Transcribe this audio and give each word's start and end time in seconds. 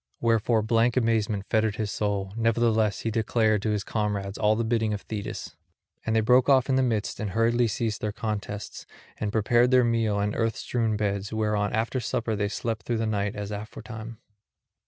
Wherefore 0.19 0.63
blank 0.63 0.97
amazement 0.97 1.45
fettered 1.45 1.75
his 1.75 1.91
soul; 1.91 2.33
nevertheless 2.35 3.01
he 3.01 3.11
declared 3.11 3.61
to 3.61 3.69
his 3.69 3.83
comrades 3.83 4.35
all 4.35 4.55
the 4.55 4.63
bidding 4.63 4.95
of 4.95 5.01
Thetis. 5.01 5.55
And 6.03 6.15
they 6.15 6.21
broke 6.21 6.49
off 6.49 6.69
in 6.69 6.75
the 6.75 6.81
midst 6.81 7.19
and 7.19 7.29
hurriedly 7.29 7.67
ceased 7.67 8.01
their 8.01 8.11
contests, 8.11 8.87
and 9.19 9.31
prepared 9.31 9.69
their 9.69 9.83
meal 9.83 10.19
and 10.19 10.35
earth 10.35 10.55
strewn 10.55 10.97
beds, 10.97 11.31
whereon 11.31 11.71
after 11.73 11.99
supper 11.99 12.35
they 12.35 12.49
slept 12.49 12.87
through 12.87 12.97
the 12.97 13.05
night 13.05 13.35
as 13.35 13.51
aforetime. 13.51 14.17